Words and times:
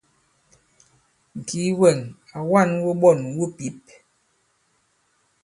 Ŋ̀kìi 1.37 1.69
wɛ̂ŋ 1.79 1.97
à 2.35 2.37
wa᷇n 2.49 2.69
wuɓɔn 2.83 3.19
wu 3.37 3.45
pǐp. 3.57 3.81